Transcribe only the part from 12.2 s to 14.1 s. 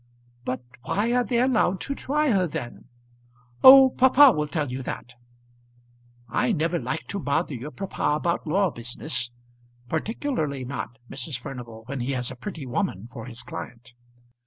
a pretty woman for his client!